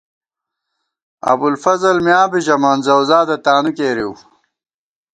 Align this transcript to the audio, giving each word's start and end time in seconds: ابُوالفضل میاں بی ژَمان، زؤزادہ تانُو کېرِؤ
ابُوالفضل 1.31 1.97
میاں 2.05 2.25
بی 2.31 2.39
ژَمان، 2.45 2.77
زؤزادہ 2.85 3.35
تانُو 3.45 3.71
کېرِؤ 3.77 4.11